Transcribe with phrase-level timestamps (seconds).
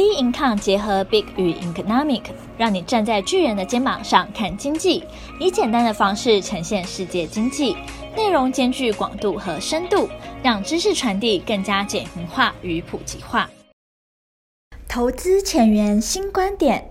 [0.00, 2.22] B Income 结合 Big 与 Economic，
[2.56, 5.04] 让你站在巨人的肩膀上看经济，
[5.38, 7.76] 以简单的方式呈现世界经济，
[8.16, 10.08] 内容兼具广度和深度，
[10.42, 13.50] 让知识传递更加简明化与普及化。
[14.88, 16.90] 投资前沿新观点，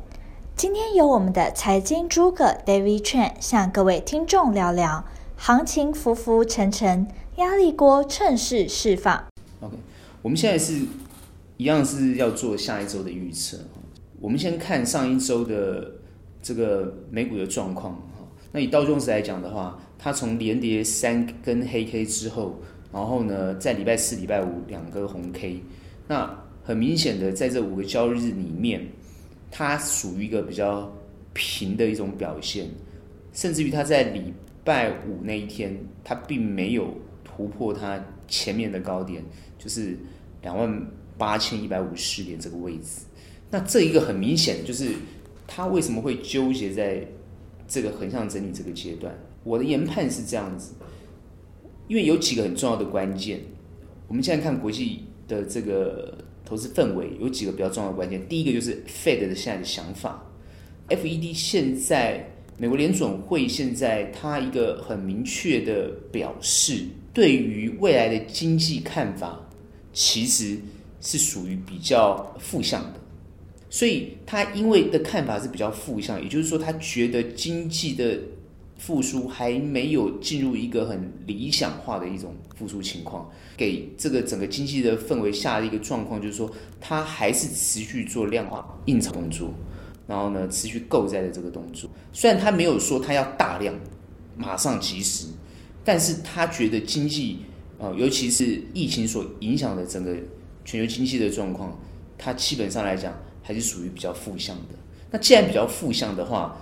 [0.55, 5.03] 今天由我们的财经诸葛 David Chen 向各位听众聊聊，
[5.35, 7.07] 行情浮浮沉沉，
[7.37, 9.25] 压力锅趁势释放。
[9.61, 9.75] OK，
[10.21, 10.85] 我们现在是。
[11.59, 13.57] 一样是要做下一周的预测。
[14.21, 15.91] 我们先看上一周的
[16.41, 18.25] 这个美股的状况哈。
[18.49, 22.57] 那以道琼斯来讲的话，它从连跌三根黑 K 之后，
[22.93, 25.61] 然后呢，在礼拜四、礼拜五两个红 K。
[26.07, 26.33] 那
[26.63, 28.81] 很明显的，在这五个交易日里面，
[29.51, 30.89] 它属于一个比较
[31.33, 32.69] 平的一种表现，
[33.33, 34.33] 甚至于它在礼
[34.63, 36.93] 拜五那一天，它并没有
[37.25, 39.21] 突破它前面的高点，
[39.57, 39.97] 就是
[40.41, 40.87] 两万。
[41.19, 43.01] 八千一百五十点这个位置，
[43.51, 44.93] 那这一个很明显就是
[45.45, 47.05] 他为什么会纠结在
[47.67, 49.13] 这个横向整理这个阶段？
[49.43, 50.73] 我的研判是这样子，
[51.89, 53.41] 因为有几个很重要的关键。
[54.07, 58.25] 我们现在看国际的这个投资氛围，有几个比较重要的关键。
[58.29, 60.25] 第一个就是 Fed 的现在的想法
[60.87, 62.25] ，FED 现在
[62.57, 69.37] 美国联准会现在它一个很明确的表示，对于未来的经济看法，
[69.91, 70.57] 其实。
[71.01, 72.99] 是属于比较负向的，
[73.69, 78.19] 所以他因为的看法是比较负向，也就是说，他觉得经济的
[78.77, 89.53] 复苏还没有进入一个很理想化的一种复苏情况，给这个整个经济的氛围下的一个状况，就是说，他还是持续做量化印钞动作，
[90.05, 91.89] 然后呢，持续购债的这个动作。
[92.11, 93.73] 虽然他没有说他要大量
[94.35, 95.27] 马上及时，
[95.85, 97.37] 但是他觉得经济
[97.79, 100.13] 啊、尤其是疫情所影响的整个。
[100.69, 101.75] 全球经济的状况，
[102.15, 104.75] 它基本上来讲还是属于比较负向的。
[105.09, 106.55] 那既然比较负向的话，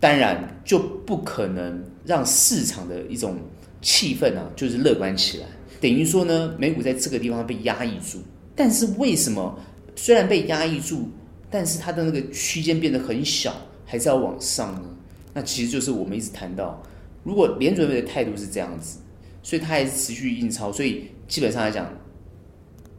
[0.00, 3.38] 当然就不可能让市场的一种
[3.80, 5.46] 气氛啊，就是乐观起来。
[5.80, 8.18] 等于说呢，美股在这个地方被压抑住。
[8.56, 9.56] 但是为什么
[9.94, 11.08] 虽然被压抑住，
[11.48, 13.54] 但是它的那个区间变得很小，
[13.86, 14.88] 还是要往上呢？
[15.32, 16.82] 那其实就是我们一直谈到，
[17.22, 18.98] 如果联准会的态度是这样子，
[19.44, 21.88] 所以它还是持续印钞，所以基本上来讲。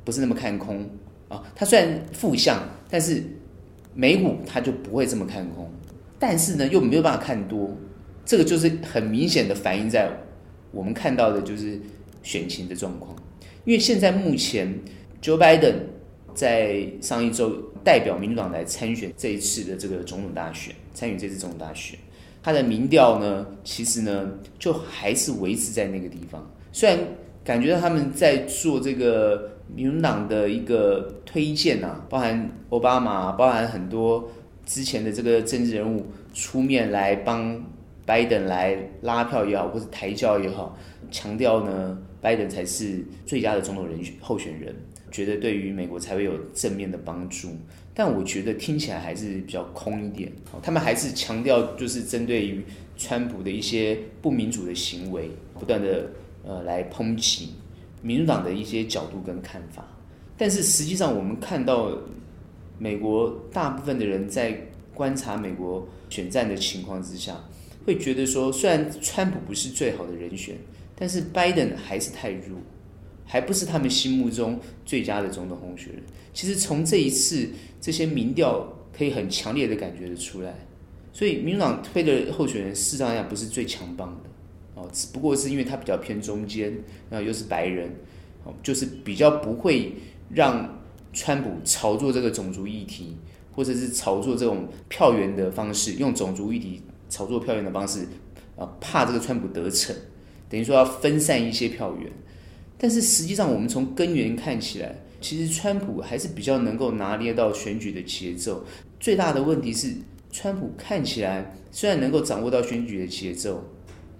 [0.05, 0.87] 不是那么看空
[1.27, 3.23] 啊，它虽然负向，但是
[3.95, 5.67] 美股它就不会这么看空，
[6.19, 7.75] 但是呢又没有办法看多，
[8.23, 10.07] 这个就是很明显的反映在
[10.71, 11.79] 我们看到的就是
[12.21, 13.15] 选情的状况。
[13.63, 14.71] 因为现在目前
[15.23, 15.73] Joe Biden
[16.35, 21.97] 在上一周代表民主党来参选这一次的这个总统大选，参与这次总统大选，
[22.43, 24.29] 他的民调呢，其实呢
[24.59, 26.99] 就还是维持在那个地方，虽然
[27.43, 29.54] 感觉到他们在做这个。
[29.73, 34.29] 民主党的一个推荐啊，包含奥巴马，包含很多
[34.65, 37.63] 之前的这个政治人物出面来帮
[38.05, 40.77] 拜登来拉票也好，或者抬轿也好，
[41.11, 44.75] 强调呢，拜登才是最佳的总统人选候选人，
[45.11, 47.49] 觉得对于美国才会有正面的帮助。
[47.93, 52.63] 但我觉得听起来还是比较空一点，他们还是强调就是针对于
[52.97, 56.09] 川普的一些不民主的行为，不断的
[56.43, 57.53] 呃来抨击。
[58.05, 59.83] 民主党的一些角度跟看法，
[60.37, 61.91] 但是实际上我们看到，
[62.77, 64.55] 美国大部分的人在
[64.93, 67.35] 观察美国选战的情况之下，
[67.83, 70.55] 会觉得说，虽然川普不是最好的人选，
[70.95, 72.59] 但是拜登还是太弱，
[73.25, 76.03] 还不是他们心目中最佳的总统候选人。
[76.31, 77.49] 其实从这一次
[77.81, 80.53] 这些民调可以很强烈的感觉得出来，
[81.11, 84.29] 所以民主党推的候选人事实上也不是最强棒的。
[84.91, 86.71] 只不过是因为他比较偏中间，
[87.09, 87.89] 然后又是白人，
[88.43, 89.93] 哦，就是比较不会
[90.29, 90.81] 让
[91.13, 93.15] 川普炒作这个种族议题，
[93.51, 98.07] 或者是炒作这种票源的方式，用种族议题炒作票源的方式，
[98.57, 99.95] 啊，怕这个川普得逞，
[100.49, 102.11] 等于说要分散一些票源。
[102.77, 108.65] 但是实际上，我们从根源看起来，其实川普还是比较能够拿捏到选举的节奏。
[108.99, 109.93] 最大的问题是，
[110.31, 113.63] 川普看起来虽然能够掌握到选举的节奏。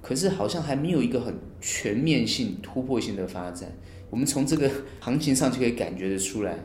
[0.05, 3.75] 可是好像还没有一个很全面性、突破性的发展。
[4.11, 4.69] 我们从这个
[4.99, 6.59] 行情上就可以感觉得出来，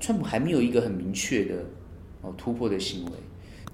[0.00, 1.56] 川普还没有一个很明确的
[2.22, 3.12] 哦突破的行为。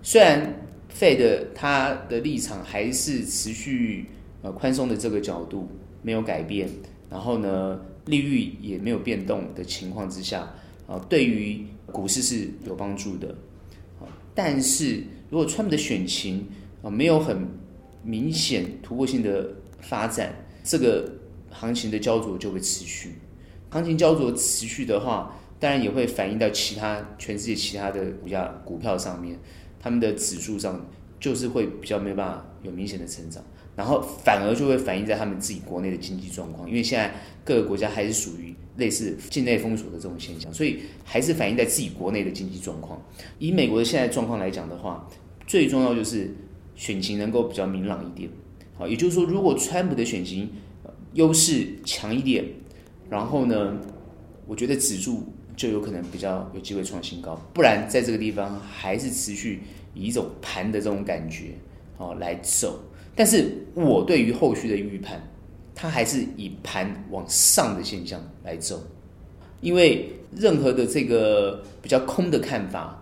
[0.03, 0.53] 虽然
[0.93, 4.07] Fed 它的立场还是持续
[4.43, 5.69] 呃宽松的这个角度
[6.03, 6.69] 没有改变，
[7.09, 10.53] 然后呢利率也没有变动的情况之下
[10.89, 13.33] 啊，对于股市是有帮助的。
[14.35, 16.45] 但是如果川普的选情
[16.83, 17.47] 啊没有很
[18.05, 21.11] 明显突破性的发展，这个
[21.51, 23.15] 行情的焦灼就会持续。
[23.71, 29.39] 行情焦灼持续的话，当然也会反映到其他全世界其他的股价股票上面，
[29.81, 30.87] 他们的指数上
[31.19, 33.43] 就是会比较没有办法有明显的成长，
[33.75, 37.13] 然后反而就会反映在他们自己国内的经济状况，因为现在
[37.45, 43.03] 各个国家还是属于类似境内封锁的这种现象，所以还是反映在自己国内的经济状况。
[43.39, 45.09] 以美国的现在状况来讲的话，
[45.47, 46.33] 最重要就是
[46.75, 48.29] 选情能够比较明朗一点。
[48.77, 50.51] 好，也就是说，如果川普的选情
[51.13, 52.45] 优势强一点，
[53.09, 53.77] 然后呢，
[54.47, 55.23] 我觉得指数
[55.57, 57.41] 就有可能比较有机会创新高。
[57.53, 59.61] 不然，在这个地方还是持续
[59.95, 61.53] 以一种盘的这种感觉
[61.99, 62.81] 哦来走。
[63.15, 65.23] 但是我对于后续的预判，
[65.73, 68.83] 它还是以盘往上的现象来走，
[69.61, 73.01] 因为任何的这个比较空的看法，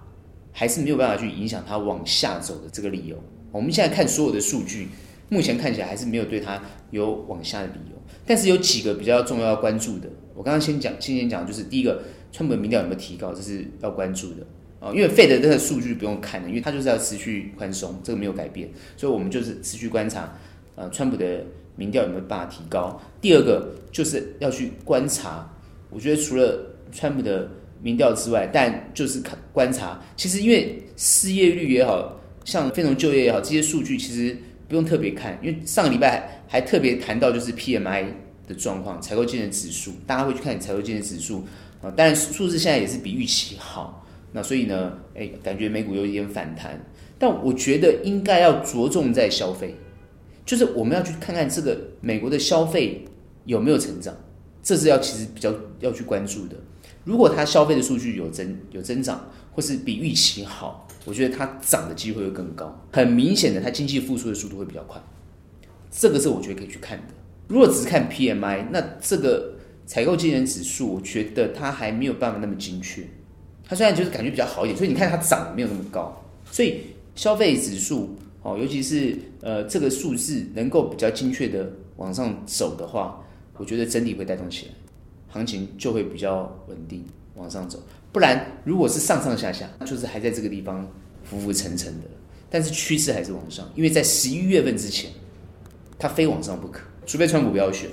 [0.52, 3.16] 还是没有办法去影响它往下走的这个理由。
[3.52, 4.88] 我们现在看所有的数据。
[5.28, 6.60] 目前看起来还是没有对它
[6.90, 7.96] 有往下的理由，
[8.26, 10.06] 但是有几个比较重要要关注的。
[10.34, 14.46] 我刚刚先讲，先先讲，就是第一个，川普的民调有没有提高，这是要关注的
[14.78, 14.92] 啊。
[14.92, 20.30] 因为 Fed 的这个数据不用看的，因为它就是要持续宽松，这个没有改变，所以我们就是持续观察，
[20.74, 21.42] 呃，川普的
[21.76, 23.00] 民调有没有办法提高。
[23.22, 25.50] 第二个就是要去观察，
[25.88, 27.48] 我觉得除了川普的
[27.80, 34.36] 民调之外，但就是看观察，其实因为失业率也好像非农就业也好，这些数据其实。
[34.68, 38.06] 不用特别看，因为上个礼拜还特别谈到就是 PMI
[38.48, 41.44] 的状况，采购经理指数，大家会去看采购经理指数
[41.82, 41.90] 啊。
[41.90, 46.82] 当然数字现在也是比预期好，那所以呢，哎，感觉美股有一点反弹。
[47.18, 49.74] 但我觉得应该要着重在消费，
[50.46, 53.04] 就是我们要去看看这个美国的消费
[53.44, 54.16] 有没有成长，
[54.62, 56.56] 这是要其实比较要去关注的。
[57.04, 60.88] 如果它消费的数据有增有增长，或是比预期好。
[61.04, 65.02] 我觉得它涨的机会会更高，很明显的，它经济复苏的速度会比较快，
[65.90, 67.04] 这个是我觉得可以去看的。
[67.48, 69.54] 如果只是看 PMI，那这个
[69.84, 73.02] 采购经理人指数，我觉得它还没有办法那么精确。
[73.64, 76.24] 它虽然就是感觉比较好一点，所以你看它涨没有那么高。
[76.50, 76.82] 所以
[77.14, 83.24] 消费指数哦，尤其是呃这个数字能够比较精确的往上走的话，
[83.56, 84.72] 我觉得整体会带动起来，
[85.28, 87.04] 行情就会比较稳定
[87.34, 87.82] 往上走。
[88.12, 90.86] 不然，如果是上上下下，就是还在这个地方
[91.24, 92.06] 浮浮沉沉的，
[92.50, 95.10] 但是趋势还是往上，因为在十一月份之前，
[95.98, 97.88] 它非往上不可，除非川普不要选。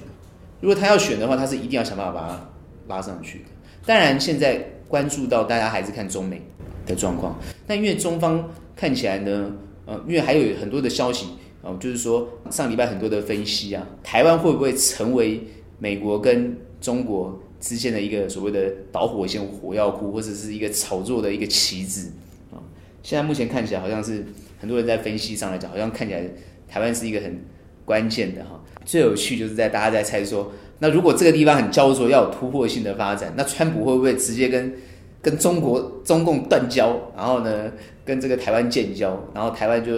[0.60, 2.50] 如果他要选的话，他是一定要想办法把它
[2.94, 3.46] 拉上去的。
[3.86, 6.42] 当然，现在关注到大家还是看中美
[6.86, 8.46] 的状况，但因为中方
[8.76, 9.50] 看起来呢，
[9.86, 11.28] 呃，因为还有很多的消息
[11.64, 15.42] 啊，呃，就是说上礼拜很多的分析啊，台湾会不会成为
[15.78, 22.12] 美国跟中国之间的一个所谓的导火线、火药库，或者是一个炒作的一个棋子
[22.52, 22.58] 啊。
[23.04, 24.26] 现在目前看起来，好像是
[24.60, 26.24] 很多人在分析上来讲，好像看起来
[26.68, 27.40] 台湾是一个很
[27.84, 28.62] 关键的哈。
[28.86, 34.74] 最有趣就是在大家在猜说，那如果这个地方很焦灼，要有突破性的发展，那川普会不会直接跟
[35.22, 37.72] 跟中国中共断交，然后呢
[38.06, 39.92] 跟这个台湾建交，然后台湾就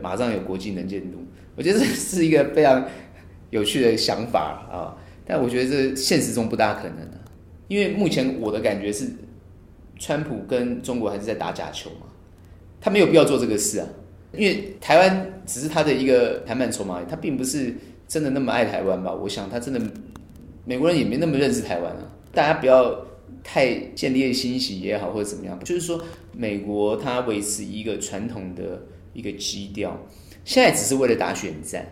[0.00, 1.18] 马上有国际能见度？
[1.56, 2.84] 我觉得这是一个非常
[3.50, 4.94] 有趣的想法啊。
[5.26, 7.20] 但我觉得这现实中不大可能的，
[7.68, 9.10] 因为目前我的感觉是，
[9.98, 12.06] 川普跟中国还是在打假球嘛，
[12.80, 13.88] 他没有必要做这个事啊，
[14.32, 17.74] 因为台湾只是他的一个谈判筹码，他并不是
[18.06, 19.12] 真的那么爱台湾吧？
[19.12, 19.80] 我想他真的，
[20.64, 22.12] 美国人也没那么认识台湾啊。
[22.32, 23.04] 大家不要
[23.42, 26.00] 太见猎心喜也好，或者怎么样，就是说
[26.32, 28.80] 美国它维持一个传统的
[29.12, 29.98] 一个基调，
[30.44, 31.84] 现在只是为了打选战。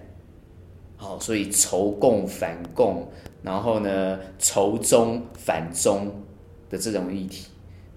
[1.05, 3.07] 哦，所以仇共反共，
[3.43, 6.11] 然后呢，仇中反中
[6.71, 7.47] 的这种议题。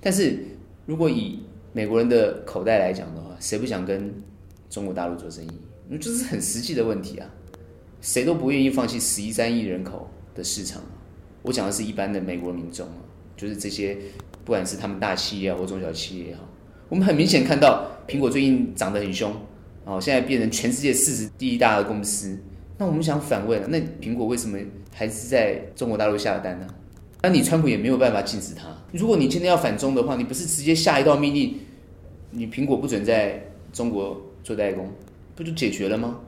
[0.02, 0.38] 但是
[0.86, 1.40] 如果以
[1.72, 4.14] 美国人的口袋来讲的话，谁不想跟
[4.70, 5.52] 中国大陆做生意？
[5.88, 7.30] 那这是很实际的问题啊，
[8.02, 10.82] 谁都不愿意放弃十一三亿人口的市场。
[11.44, 13.00] 我讲的是一般的美国民众啊，
[13.38, 13.98] 就是这些
[14.44, 16.42] 不管是他们大企业或中小企业也好，
[16.90, 19.34] 我们很明显看到苹果最近涨得很凶，
[19.86, 22.38] 哦，现在变成全世界四十第一大的公司。
[22.80, 24.58] 那我们想反问，那苹果为什么
[24.94, 26.68] 还是在中国大陆下单呢？
[27.24, 28.68] 那你川普也没有办法禁止它。
[28.92, 31.58] 如果你今天要反中的话，你不是直接下一道命令，
[32.30, 33.44] 你苹果不准在
[33.74, 34.92] 中国做代工，
[35.36, 36.20] 不就解决了吗？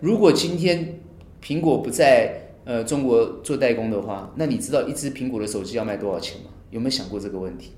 [0.00, 1.00] 如果今天
[1.42, 6.50] 苹果不在呃中国做代工的话，那你知道一只苹果的手机要卖多少钱吗？
[6.70, 7.72] 有没有想过这个问题？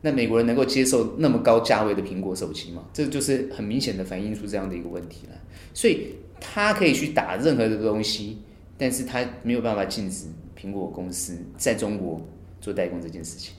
[0.00, 2.82] 那美国人能够接受那么高价位的苹果手机吗？
[2.94, 5.34] 这就是很明显的反映出这样的一个问题了。
[5.74, 6.14] 所以。
[6.40, 8.38] 他可以去打任何的东西，
[8.76, 10.26] 但是他没有办法禁止
[10.58, 12.20] 苹果公司在中国
[12.60, 13.54] 做代工这件事情，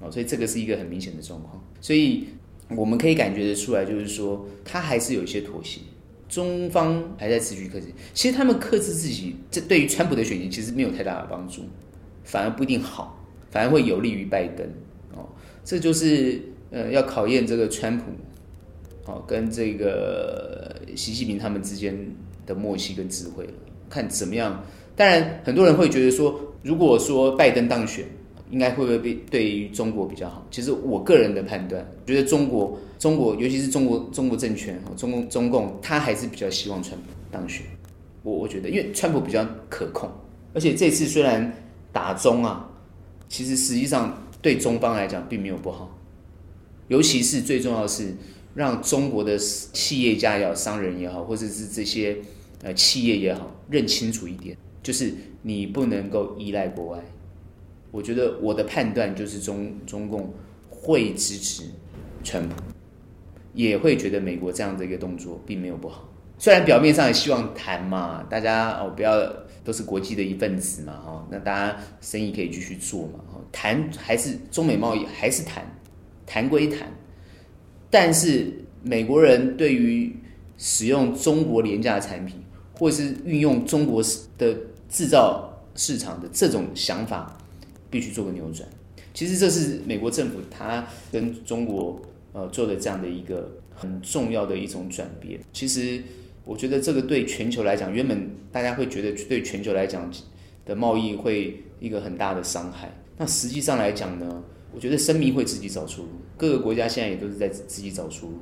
[0.00, 1.62] 哦，所以这个是一个很明显的状况。
[1.80, 2.28] 所以
[2.76, 5.80] 我们可以感觉得出来，就是说他还是有一些妥协，
[6.28, 7.86] 中方还在持续克制。
[8.14, 11.62] 其实他们克制自己，这对于川普的选情其实没有太大的帮助，
[12.24, 13.16] 反而不一定好。
[13.50, 14.64] 反而会有利于拜登
[15.12, 15.28] 哦。
[15.64, 16.40] 这就是
[16.70, 18.04] 呃要考验这个川普
[19.10, 21.96] 哦跟这个习近平他们之间
[22.46, 23.48] 的默契跟智慧，
[23.88, 24.64] 看怎么样。
[24.96, 28.04] 当然，很多人会觉得说，如果说拜登当选，
[28.50, 30.46] 应该会不会被对于中国比较好？
[30.50, 37.64] 其实我个人的判断，觉得中国中国尤其是中国中国政权中共中共，他还是比较希望川普当选。
[38.22, 40.10] 我我觉得，因为川普比较可控，
[40.52, 41.50] 而且这次虽然
[41.92, 42.68] 打中啊，
[43.28, 45.96] 其实实际上对中方来讲并没有不好，
[46.88, 48.12] 尤其是最重要的是
[48.60, 52.14] 让中国的企业家也好、商人也好，或者是这些
[52.62, 56.98] 呃企业也好，认清楚一点，就是你不能够依赖国外。
[57.90, 60.30] 我觉得我的判断就是中中共
[60.68, 61.62] 会支持
[62.22, 62.54] 川普，
[63.54, 66.06] 也会觉得美国这样的一个动作并没有不好。
[66.36, 69.26] 虽然表面上也希望谈嘛，大家哦不要
[69.64, 75.64] 都是国际的一份子嘛，哈，那大家生意可以继续做嘛，哈，谈还是中美贸易还是谈，
[76.26, 76.92] 谈归谈，
[77.90, 78.50] 但是
[78.82, 80.14] 美国人对于
[80.56, 82.36] 使用中国廉价的产品，
[82.72, 84.02] 或是运用中国
[84.38, 84.56] 的
[84.88, 87.36] 制造市场的这种想法，
[87.90, 88.66] 必须做个扭转。
[89.12, 92.00] 其实这是美国政府他跟中国
[92.32, 95.40] 呃做的这样的一个很重要的一种转变。
[95.52, 96.00] 其实。
[96.42, 100.10] 我觉得这个对全球来讲，原本大家会觉得对全球来讲
[100.64, 102.90] 的贸易会一个很大的伤害。
[103.16, 104.42] 那实际上来讲呢，
[104.74, 106.08] 我觉得生命会自己找出路。
[106.40, 108.38] 各个国家现在也都是在自己找出路。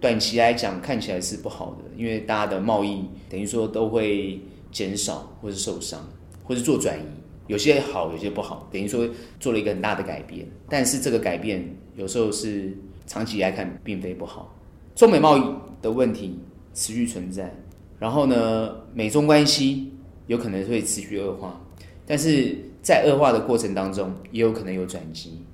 [0.00, 4.40] 短期来讲看起来是不好的，因为大家的贸易等于说都会
[4.70, 6.00] 减少，或是受伤，
[6.44, 7.02] 或是做转移。
[7.48, 9.08] 有些好，有些不好，等于说
[9.40, 10.46] 做了一个很大的改变。
[10.68, 12.72] 但是这个改变有时候是
[13.06, 14.54] 长期来看并非不好。
[14.94, 15.42] 中美贸易
[15.82, 16.38] 的问题。
[16.72, 17.52] 持续存在，
[17.98, 19.92] 然后呢，美中关系
[20.28, 21.60] 有可能会持续恶化，
[22.06, 25.44] 但是在恶化的过程当中，也有可能有转机。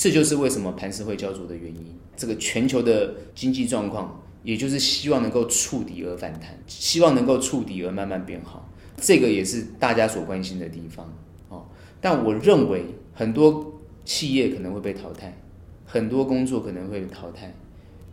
[0.00, 1.84] 这就是为什么盘势会焦灼的原因。
[2.16, 8.66] 这个全球的经济状况，也就是希望能够触底而反弹，希望能够触底而慢慢变好。
[8.96, 11.06] 这个也是大家所关心的地方
[11.50, 11.66] 哦。
[12.00, 15.36] 但我认为很多企业可能会被淘汰，
[15.84, 17.54] 很多工作可能会淘汰，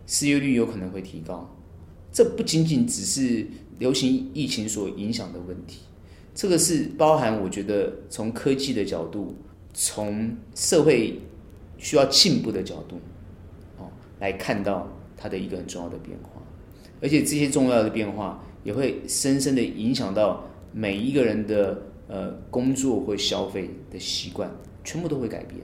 [0.06, 1.50] 失业率有可能会提高。
[2.12, 3.48] 这不仅仅只是
[3.80, 5.84] 流行疫情所影响的问题，
[6.36, 9.38] 这个是包含我觉得从科技的角度，
[9.74, 11.18] 从社会
[11.78, 13.00] 需要进步的角度，
[13.78, 16.42] 哦，来看到它的一个很重要的变化，
[17.02, 24.52] 而且这些重要的变化也会深深的影响到每一个人的呃工作或消费的习惯，
[24.84, 25.60] 全部都会改变。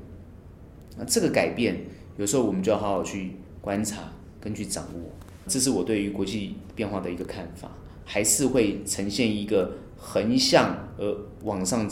[0.97, 1.75] 那这个改变
[2.17, 5.09] 有时候我们就要好好去观察跟去掌握。
[5.47, 7.69] 这是我对于国际变化的一个看法，
[8.05, 11.89] 还是会呈现一个横向而往上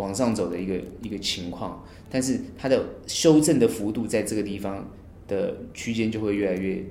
[0.00, 4.90] 往上走的一个一个情况，但是它的修正的幅度在这个地方
[5.28, 6.82] 的区间就会越来越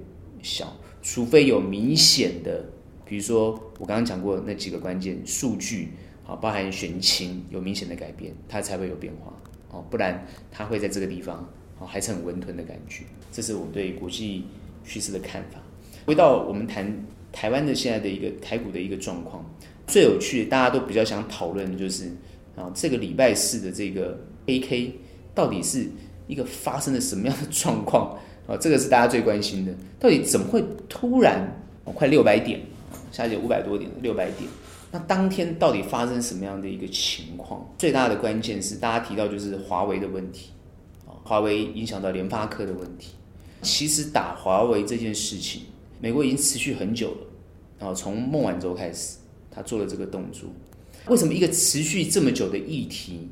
[0.42, 2.64] 小，除非有明显的，
[3.06, 5.90] 比如说我刚刚讲过那几个关键数据，
[6.26, 9.34] 啊，包含选情有明显的改变，它才会有变化，
[9.72, 11.50] 哦，不然它会在这个地方，
[11.80, 13.04] 哦，还是很温吞的感觉。
[13.32, 14.46] 这是我对国际。
[14.86, 15.62] 趋势的看法。
[16.06, 19.46] 回到我们谈台湾的现在的一个台股的一个状况，
[19.86, 22.10] 最有趣，大家都比较想讨论的就是
[22.56, 24.92] 啊，这个礼拜四的这个 AK
[25.34, 25.88] 到底是
[26.28, 28.58] 一个发生了什么样的状况 啊？
[28.58, 29.74] 这个是大家最关心的。
[30.00, 31.48] 到底怎么会突然
[31.86, 32.62] 快六百点，
[33.12, 34.50] 下跌五百多点，六百点？
[34.92, 37.68] 那当天到底发生什么样的一个情况？
[37.78, 40.50] 最大的关键是大家提到就是华为的问题
[41.08, 43.14] 啊，华为影响到联发科的问题。
[43.62, 45.64] 其实打华为这件事情，
[46.00, 47.88] 美国已经持续很久了。
[47.88, 49.18] 啊从孟晚舟开始，
[49.52, 50.50] 他做了这个动作。
[51.10, 53.28] 为什么一个持续这么久的议题，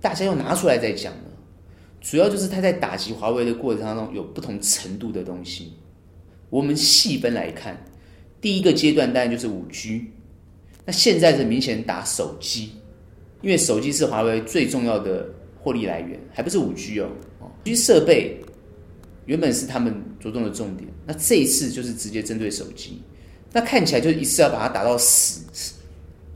[0.00, 1.24] 大家要拿出来再讲呢？
[2.00, 5.74] 主要就是他在打击华为的过程当中有不同程度的东西。
[6.48, 7.84] 我们细分来看，
[8.40, 10.06] 第一个阶段当然就是五 G。
[10.84, 12.72] 那现在是明显打手机，
[13.40, 15.28] 因为手机是华为最重要的
[15.60, 17.08] 获利来源，还不是五 G 哦。
[17.40, 18.40] 五 G 设备。
[19.24, 23.00] 原本是他们着重的重点，那这一次就是直接针对手机，
[23.52, 25.44] 那看起来就一次要把它打到死，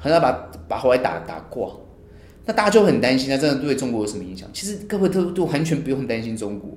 [0.06, 0.32] 很要把
[0.68, 1.76] 把华为打打挂，
[2.44, 4.48] 那大家就很担心，那真的对中国有什么影响？
[4.52, 6.70] 其实各位都都完全不用担心中国，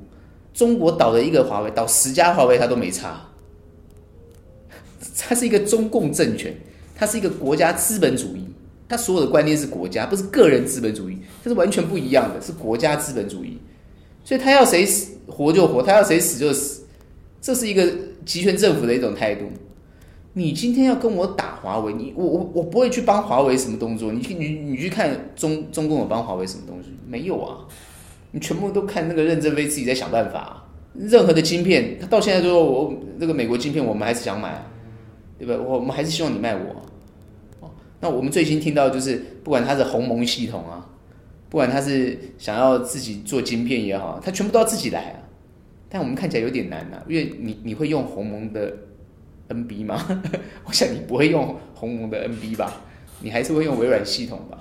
[0.51, 3.21] 中国倒了一个华为，倒十家华为它都没差，
[5.19, 6.51] 它是一个中共政权，
[6.95, 8.47] 它是一个国家资本主义，
[8.87, 13.59] 它所有的观念是国家，不是个人资本主义，这是完全不一样的，是国家资本主义。
[14.25, 14.87] 所以他要谁
[15.25, 16.83] 活就活，他要谁死就死，
[17.41, 17.87] 这是一个
[18.25, 19.45] 集权政府的一种态度。
[20.33, 24.11] 你今天要跟我打华为，你我我我不会去帮华为什么动作。
[24.11, 26.89] 你去你你去看中中共有帮华为什么东西？
[27.07, 27.65] 没有啊，
[28.31, 30.65] 你全部都看那个任正非自己在想办法啊。
[30.93, 34.63] 任何的晶片，他到现在都说我那个美国晶片，我们还是想买，
[35.39, 35.55] 对吧？
[35.61, 37.65] 我们还是希望你卖我。
[37.65, 40.87] 哦，那我们最新听到就是，不管他是鸿蒙系统啊，
[41.49, 45.19] 不管他是想要自己做晶片也好，他全部都要自己来啊。
[45.89, 48.71] 但我们看起来有点难啊，因为你你会用鸿蒙的。
[49.49, 50.23] NB 吗？
[50.65, 52.81] 我想你不会用鸿蒙的 NB 吧？
[53.21, 54.57] 你还是会用微软系统吧？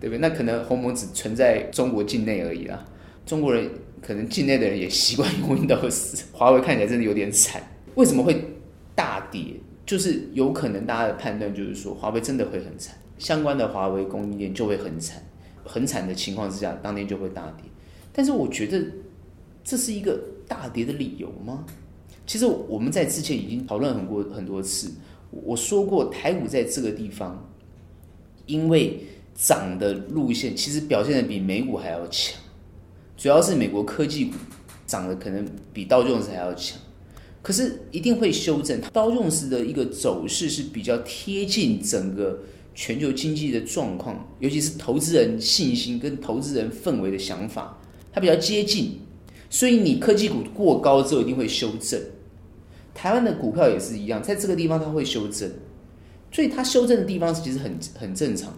[0.00, 0.18] 对不对？
[0.18, 2.84] 那可能鸿蒙只存在中国境内而已啦。
[3.24, 3.70] 中国人
[4.02, 6.22] 可能境内的人也习惯用 Windows。
[6.32, 7.62] 华为看起来真的有点惨。
[7.94, 8.44] 为什么会
[8.94, 9.42] 大跌？
[9.86, 15.20] 就是有可能大家的判断就是说，华为真的会很惨，相关的华为供应链就会很惨，
[15.64, 17.64] 很惨的情况之下，当天就会大跌。
[18.12, 18.80] 但是我觉得
[19.64, 21.64] 这是一个大跌的理由吗？
[22.30, 24.88] 其实我们在之前已经讨论很多很多次，
[25.32, 27.44] 我说过台股在这个地方，
[28.46, 29.00] 因为
[29.34, 32.40] 涨的路线其实表现的比美股还要强，
[33.16, 34.36] 主要是美国科技股
[34.86, 36.78] 涨的可能比道琼斯还要强，
[37.42, 38.80] 可是一定会修正。
[38.92, 42.38] 道琼斯的一个走势是比较贴近整个
[42.76, 47.76] 全球经济的状况，尤其是投资人信心跟投资人氛围的想法，
[48.12, 49.00] 它比较接近，
[49.50, 52.00] 所以你科技股过高之后一定会修正。
[53.00, 55.50] 台湾的股票也是一样，在这个地方它会修正，
[56.30, 58.52] 所以它修正的地方其实很很正常。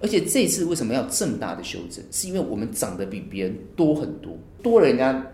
[0.00, 2.02] 而且这次为什么要这么大的修正？
[2.10, 5.30] 是因为我们涨得比别人多很多，多人家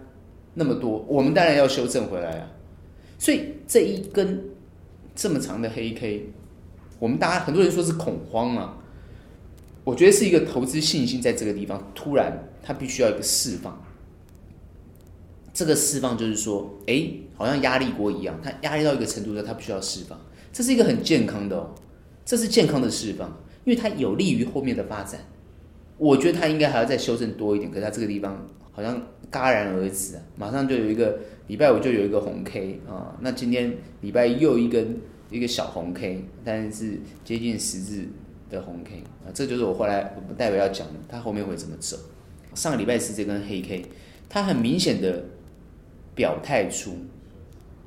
[0.53, 2.51] 那么多，我们当然要修正回来啊。
[3.21, 4.43] 所以这一根
[5.15, 6.27] 这么长的黑 K，
[6.99, 8.77] 我们大家很多人说是恐慌啊，
[9.85, 13.81] 我觉得是一个投资信心在这个地方突然它必须要一个释放。
[15.61, 20.19] 这个释放就是说，哎，好像压力锅一样，它压力到一个程度的，它必须要释放。
[20.51, 21.75] 这是一个很健康的哦，
[22.25, 23.29] 这是健康的释放，
[23.67, 25.21] 因为它有利于后面的发展。
[25.99, 28.97] 我觉得它应该还要再修正多一点，可是它这个地方好像
[29.31, 34.97] 戛然而止啊，马上就有一个礼拜五就有一个红 K 啊，那今天礼拜一又一根
[35.29, 38.03] 一个小红 K，但是接近十字
[38.49, 41.99] 的红 K 啊，这就是我后来我待会要讲的，它后面会怎么走。
[42.55, 43.85] 上个礼拜是这根黑 K，
[44.27, 45.23] 它很明显的。
[46.21, 46.93] 表态出，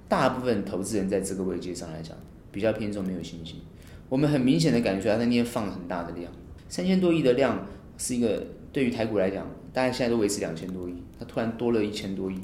[0.09, 2.17] 大部分投资人在这个位阶上来讲
[2.51, 3.61] 比较偏重，没有信心。
[4.09, 6.31] 我们很明显的感觉，他那天放很大的量，
[6.67, 12.39] 三千多亿的量是一个对于台股来讲，大概现在都维持两千多亿，它突然多了一千多亿，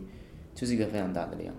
[0.53, 1.51] 就是一个非常大的量。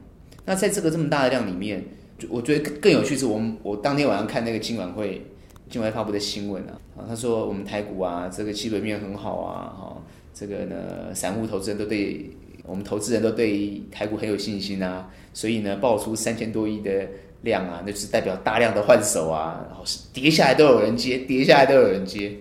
[0.45, 1.85] 那在这个这么大的量里面，
[2.29, 5.27] 我觉得更有趣是我们我当天晚上看那个金管会
[5.69, 12.31] 金管会发布的新闻啊，啊，他说我们台股啊，这个基本面很好啊，哈，这个呢，散户投资人都对。
[12.70, 17.04] 我们投资人都对台股很有信心啊，所以呢，爆出三千多亿的
[17.42, 22.33] 量啊，那就是代表大量的换手啊，然后是跌下来都有人接，跌下来都有人接。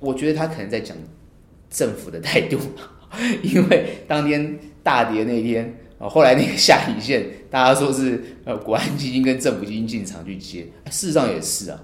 [0.00, 0.96] 我觉得他可能在讲
[1.68, 2.56] 政府的态度，
[3.44, 11.78] 因为当天大跌那天啊，后来那个下影线，大家说是呃国安基金跟政府基金进场去接，事实上也是啊，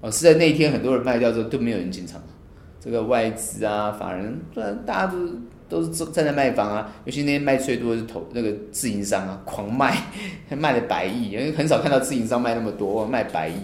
[0.00, 2.22] 哦，是在那一天很多人卖掉之后都没有人进场，
[2.78, 5.18] 这个外资啊、法人，不然大家都。
[5.70, 9.96] 都是站在卖方啊，尤其那些卖最多的是投那个自营商啊，狂卖，
[10.50, 13.54] 卖了百亿，因为很少看到自营商卖那么多，卖百亿，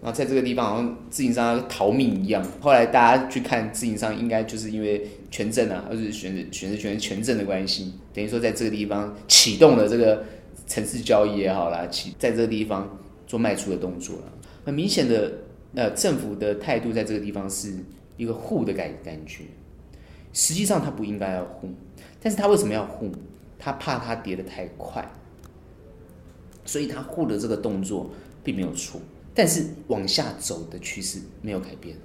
[0.00, 2.42] 然后在这个地方好像自营商逃命一样。
[2.58, 10.24] 后来大家去看自营商，应该就是因为权证啊，或者是选择选择权权证的关系，等于说在这个地方启动了这个
[10.66, 12.88] 城市交易也好啦，启在这个地方
[13.26, 14.32] 做卖出的动作了。
[14.64, 15.30] 很明显的，
[15.74, 17.74] 呃，政府的态度在这个地方是
[18.16, 19.44] 一个护的感感觉。
[20.32, 21.68] 实际上他不应该要护，
[22.20, 23.10] 但是他为什么要护？
[23.58, 25.08] 他怕他跌得太快，
[26.64, 28.10] 所以他护的这个动作
[28.42, 29.00] 并没有错，
[29.32, 31.96] 但是往下走的趋势没有改变。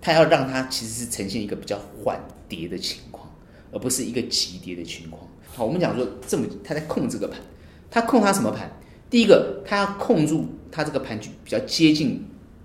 [0.00, 3.28] 他要让它其实是呈现一个比较缓跌的情况，
[3.72, 5.26] 而不是一个急跌的情况。
[5.46, 7.40] 好，我们讲说这么他在控这个盘，
[7.90, 8.70] 他控他什么盘？
[9.08, 12.22] 第一个，他要控住他这个盘局比较接近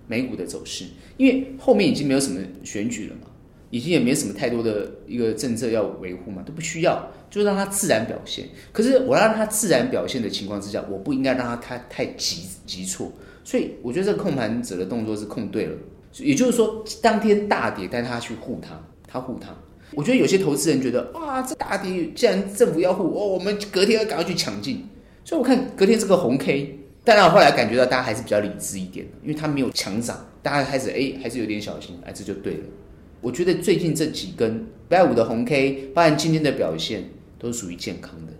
[0.07, 3.27] 美股的走势，因为后面已经没有什么选举了嘛。
[3.73, 8.47] 已经也没什么太多的一个政策要维护嘛，都不需要，就让它自然表现。
[8.71, 13.11] 可是我让它自然表现的情况之下，我不应该让它太太急急挫。
[13.43, 15.75] 所以我觉得这个控盘者的动作是控对了。
[16.19, 19.49] 也就是说，当天大跌，但他去护它，他护它。
[19.95, 24.87] 我觉得有些投资人觉得，哇，这大跌既然政府要护，哦，我们隔天要赶快去抢进。
[25.25, 32.63] 所以我看隔天这个红 K，当然我后来感觉到大家还是比较理智一点，因为它没有强涨，大家开始哎还是有点小心，哎这就对了。
[33.23, 37.05] 我觉得最近这几根礼拜五的红 K，包含今天的表现，
[37.39, 38.33] 都是属于健康的。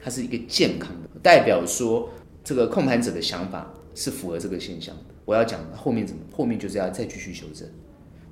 [0.00, 2.08] 它是一个健康的，代表说
[2.42, 5.02] 这个控盘者的想法是符合这个现象的。
[5.26, 7.68] 我要讲后面怎么，后面就是要再继续修正。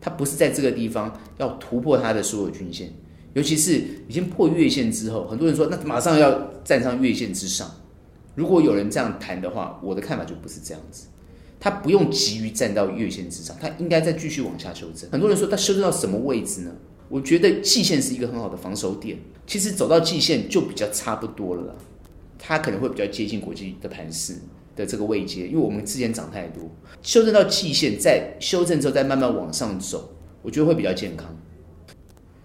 [0.01, 2.91] 它不是在这个地方要突破它的所有均线，
[3.35, 3.75] 尤其是
[4.09, 7.71] 已经破月线之后，很多人说那马上要站上月线之上。
[8.35, 11.09] 如果有人这样谈的话，我的看法就不是这样子。
[11.61, 15.09] 它不用急于站到月线之上，它应该再继续往下修正。
[15.11, 16.73] 很多人说它修正到什么位置呢？
[17.11, 19.19] 我觉得季线是一个很好的防守点。
[19.47, 21.75] 其实走到季线就比较差不多了啦，
[22.39, 24.37] 它可能会比较接近国际的盘势
[24.77, 26.63] 的这个位阶，因为我们之前涨太多，
[27.03, 31.37] 修正到季线，再修正之后再慢慢往上走，我觉得会比较健康。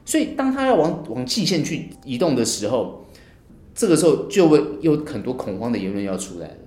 [0.03, 3.05] 所以当它要往往季线去移动的时候，
[3.73, 6.57] 这个时候就会有很多恐慌的言论要出来了。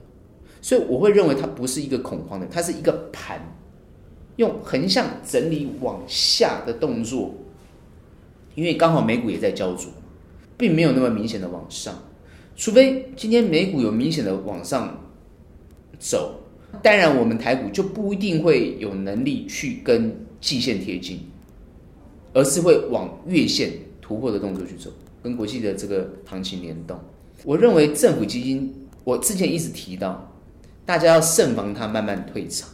[0.61, 3.41] 所以我会认为它不是一个恐慌的，它是一个盘，
[4.37, 7.35] 用横向整理往下的动作，
[8.55, 9.91] 因为刚好美股也在焦灼，
[10.57, 11.95] 并没有那么明显的往上，
[12.57, 14.99] 除非今天美股有明显的往上。
[16.01, 16.43] 走，
[16.81, 21.19] 当然我们台股就不一定会有能力去跟季线贴近，
[22.33, 24.89] 而是会往月线突破的动作去走，
[25.21, 26.97] 跟国际的这个行情联动。
[27.43, 30.38] 我认为政府基金，我之前一直提到，
[30.89, 32.67] 大家要慎防它慢慢退场，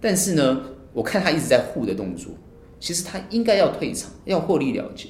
[0.00, 0.60] 但是呢，
[0.92, 2.30] 我看它一直在护的动作，
[2.78, 5.08] 其实它应该要退场，要获利了结，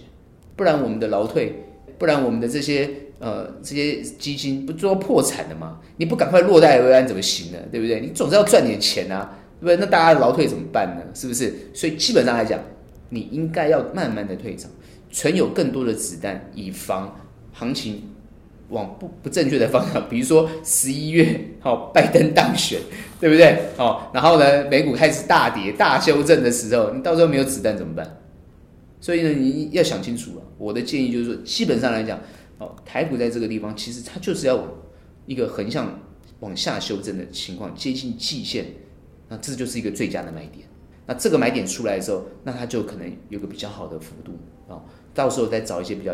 [0.56, 1.66] 不然我们的劳退，
[1.98, 2.88] 不然我们的这些。
[3.20, 5.78] 呃，这些基金不都要破产了吗？
[5.96, 7.58] 你不赶快落袋为安怎么行呢？
[7.70, 8.00] 对不对？
[8.00, 9.76] 你总是要赚点钱啊，对不对？
[9.76, 11.02] 那大家劳退怎么办呢？
[11.14, 11.54] 是不是？
[11.72, 12.60] 所以基本上来讲，
[13.08, 14.70] 你应该要慢慢的退场，
[15.10, 17.18] 存有更多的子弹，以防
[17.52, 18.02] 行情
[18.68, 20.08] 往不不正确的方向。
[20.08, 22.80] 比如说十一月，好、拜登当选，
[23.20, 23.58] 对不对？
[23.76, 28.18] 哦，然后呢，美股开始大跌、大修正的时候，你到时候没有子弹怎么办？
[29.00, 30.42] 所以呢，你要想清楚了。
[30.58, 32.18] 我的建议就是说，基本上来讲。
[32.56, 34.62] 哦，台股在这个地方，其实它就是要
[35.26, 36.00] 一个横向
[36.38, 38.66] 往下修正的情况，接近季线，
[39.28, 40.64] 那这就是一个最佳的买点。
[41.04, 46.12] 那这个买点出来的时候，那它就可能有个比较好的幅度啊、哦，到时候再找一些比较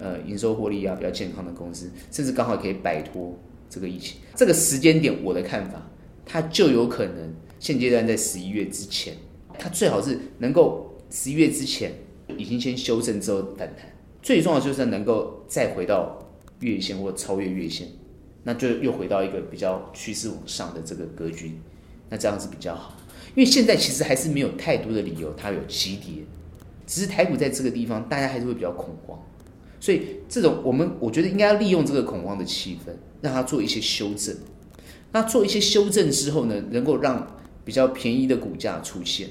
[0.00, 4.18] 呃营收获利啊比较健康的公司，甚至刚好可以摆脱这个疫情。
[4.34, 5.88] 这个时间点，我的看法，
[6.26, 9.14] 它就有可能现阶段在十一月之前，
[9.58, 11.92] 它最好是能够十一月之前
[12.36, 13.86] 已经先修正之后反弹。
[14.22, 16.18] 最重要就是能够再回到
[16.60, 17.88] 月线或超越月线，
[18.44, 21.52] 那就又回到一个比较趋势往上的这个格局，
[22.08, 22.96] 那这样子比较好。
[23.34, 26.24] 因为现在其实还是没有太多的理由它有急跌，
[26.86, 29.18] 只是台股在这个地方大家还是会比较恐慌，
[29.80, 34.36] 所以这种我们我觉得应该要利用这个恐慌的气氛，让它做一些修正。
[35.12, 37.26] 那做一些修正之后呢，能够让
[37.64, 39.28] 比较便宜的股价出现，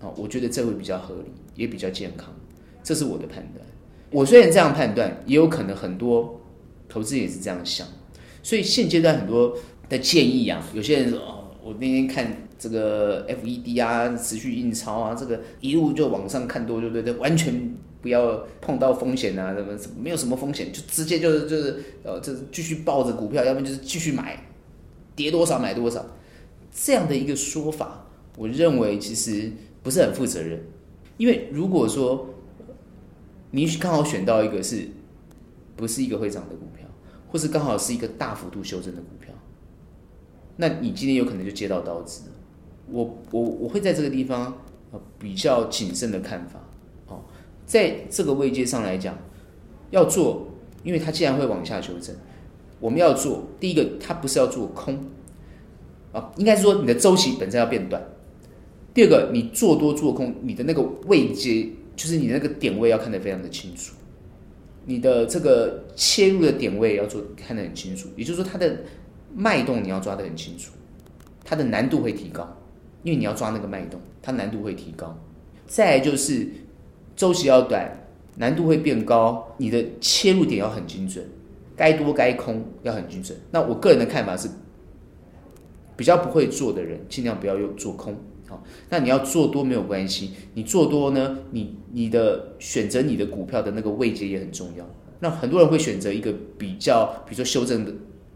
[0.00, 2.34] 啊，我觉得这会比较合理，也比较健康，
[2.82, 3.66] 这是我的判断。
[4.10, 6.40] 我虽然这样判断，也有可能很多
[6.88, 7.86] 投资也是这样想，
[8.42, 9.56] 所以现阶段很多
[9.88, 24.42] 的建议啊，有些人说哦，我那天看这个 FED 啊，持续印钞啊，这个一路就往上看多，对对对，完全不要碰到风险啊，什么什么没有什么风险，就直接就是就是呃，就是继续抱着股票，要不然就是继续买，
[25.14, 26.04] 跌多少买多少，
[26.72, 29.50] 这样的一个说法，我认为其实
[29.82, 30.60] 不是很负责任，
[31.16, 32.26] 因为如果说。
[33.52, 34.86] 你刚好选到一个是，
[35.74, 36.86] 不是一个会涨的股票，
[37.26, 39.34] 或是刚好是一个大幅度修正的股票，
[40.54, 42.30] 那你今天有可能就接到刀子。
[42.86, 44.56] 我我我会在这个地方
[45.18, 46.60] 比较谨慎的看法。
[47.70, 49.16] 在这个位阶上来讲，
[49.90, 50.48] 要做，
[50.82, 52.12] 因为它既然会往下修正，
[52.80, 54.98] 我们要做第一个，它不是要做空
[56.10, 58.02] 啊，应该是说你的周期本身要变短。
[58.92, 61.68] 第二个，你做多做空，你的那个位阶。
[61.96, 63.94] 就是你那个点位要看得非常的清楚，
[64.86, 68.74] 你的这个切入的点位要做看得很清楚，也就是说它的
[69.34, 70.72] 脉动你要抓得很清楚，
[71.44, 72.56] 它的难度会提高，
[73.02, 75.14] 因为你要抓那个脉动，它难度会提高。
[75.66, 76.48] 再来就是
[77.20, 77.86] 周期要短，
[78.36, 81.22] 难度会变高，你的切入点要很精准，
[81.76, 83.38] 该多该空要很精准。
[83.50, 84.48] 那我个人的看法是，
[85.98, 88.16] 比较不会做的人，尽量不要用做空。
[88.48, 94.90] 好，那你要做多没有关系，你做多呢，你你的选择你的股票的那个位阶也很重要。
[95.18, 97.92] 那很多人会选择一个比较，比如说修正的、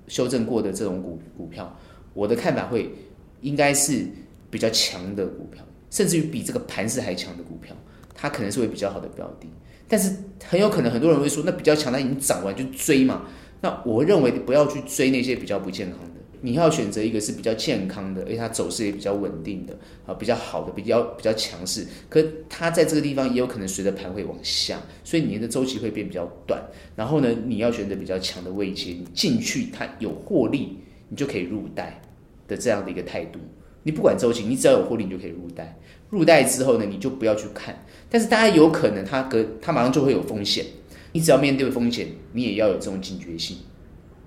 [0.08, 1.74] 修正过的这种股股票，
[2.12, 2.94] 我的看法会
[3.40, 4.06] 应该是
[4.50, 7.74] 比较强的股票，甚至于比这个盘势还强的股票，
[8.14, 9.48] 它可能是会比较好的标的。
[9.88, 13.22] 但是很有可能很多人会说，那比较强，它已经涨完就追嘛。
[13.60, 16.10] 那我认为不要去追那些比较不健康的。
[16.40, 21.86] 你要选择一个是比较健康的，而且它走势也比较稳定的，啊，比较好的，比较比较强势。
[22.08, 26.62] 可它在这个地方也有可能随着盘会往下，所以你的周期会变比较短。
[26.94, 32.00] 然后呢，你要选择比较强的位阶，你进去它有获利，你就可以入袋。
[32.46, 33.38] 的这样的一个态度。
[33.84, 35.78] 你不管周期，你只要有获利，你就可以入袋。
[36.10, 37.84] 入袋之后呢，你就不要去看。
[38.10, 40.64] 但是大家有可能他隔他马上就会有风险，
[41.12, 43.58] 你只要面对风险，你也要有这种警觉性。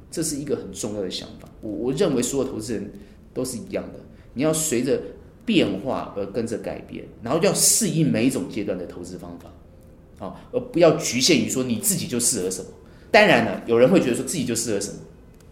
[0.09, 1.49] 这是一个很重要的想法。
[1.61, 2.91] 我我认为所有投资人
[3.33, 3.99] 都是一样的，
[4.33, 4.99] 你要随着
[5.45, 12.69] 变化而跟着改变，然后要适应每一种阶段的投资方法，啊，而不要局限于说你自己就适合什么。
[13.11, 14.97] 当然了，有人会觉得说自己就适合什么，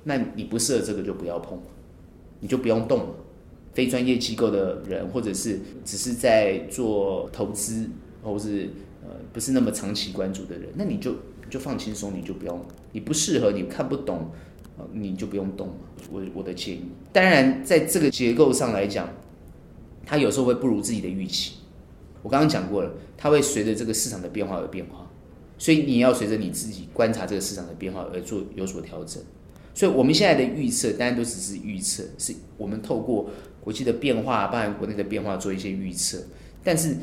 [0.03, 1.57] 那你不适合这个就不要碰，
[2.39, 3.15] 你就不用动了。
[3.75, 7.87] 非专业机构的人，或者是只是在做投资，
[8.23, 8.69] 或是
[9.03, 11.13] 呃不是那么长期关注的人，那你就
[11.49, 14.31] 就放轻松，你就不用，你不适合，你看不懂，
[14.93, 15.75] 你就不用动。
[16.09, 19.09] 我我的建议，当然在这个结构上来讲，
[20.05, 21.55] 它有时候会不如自己的预期。
[22.23, 25.11] 我刚刚讲过了，它会随着这个市场的变化而变化，
[25.57, 29.21] 所以你要随着你自己观察这个市场的变化而做有所调整。
[29.73, 33.29] 所以我们现在的预测当然都只是预测，是我们透过。
[33.65, 36.21] 国际的变化，包含国内的变化，做一些预测。
[36.63, 36.95] 但是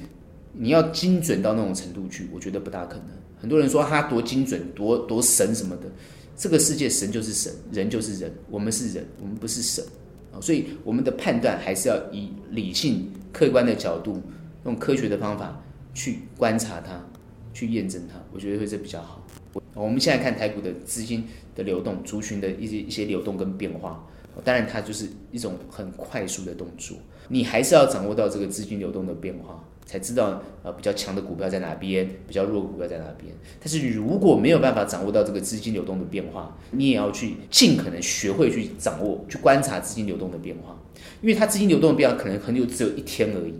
[0.53, 3.09] 你要精准到那种程度去，我觉得不大可能。
[3.37, 5.91] 很多人说他多精准、多多神什么的，
[6.37, 9.85] 这个世界神就是神，人就是人，我们是人，我们不是神
[10.33, 10.39] 啊。
[10.41, 14.23] 所以我们的判断还是要以理性、客观的角度，
[14.65, 15.61] 用科学的方法
[15.93, 17.05] 去观察它，
[17.53, 18.15] 去验证它。
[18.33, 19.27] 我觉得会是比较好。
[19.75, 21.25] 我们现在看台股的资金
[21.57, 24.07] 的流动、族群的一些一些流动跟变化。
[24.41, 26.97] 当然，它就是一种很快速的动作，
[27.29, 33.33] 你还是要掌握到这个资金流动的变化，才知道呃比较强的股票在哪边，比较弱的股票在哪边。
[33.61, 40.81] 但是如果没有办法掌握到这个资金流动的变化，你也要去尽可能学会去掌握、去观察资金流动的变化，
[41.21, 43.55] 因为它资金流动的变化可能很久只有一天而已，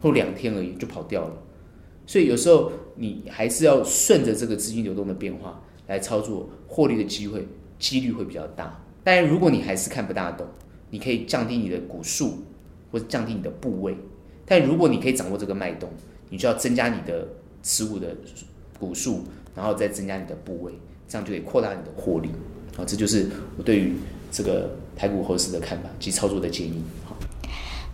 [0.00, 1.34] 或两天而已就跑掉了。
[2.06, 7.46] 所以有时候你还是要顺着这个资金流动的变化来操作，获利的机会
[7.78, 8.78] 几率会比较大。
[9.04, 10.46] 但如果你还是看不大懂，
[10.90, 12.38] 你可以降低你的股数，
[12.90, 13.96] 或者降低你的部位。
[14.44, 15.88] 但如果你可以掌握这个脉动，
[16.28, 17.26] 你就要增加你的
[17.62, 18.14] 持股的
[18.78, 19.22] 股数，
[19.54, 20.72] 然后再增加你的部位，
[21.08, 22.28] 这样就可以扩大你的获利。
[22.76, 23.94] 好，这就是我对于
[24.30, 26.82] 这个台股后市的看法及操作的建议。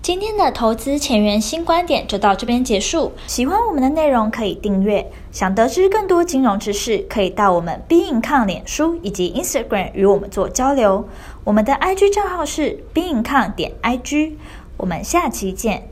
[0.00, 3.12] 今天的投资前沿新观点就到这边结束。
[3.26, 11.06] 喜欢我们的内容可以订阅，想得知更多金融知识，可以到我们 beincom 脸书以及 Instagram 与我们做交流。
[11.44, 14.34] 我们的 IG 账号是 beincom 点 IG。
[14.78, 15.88] 我们下期见。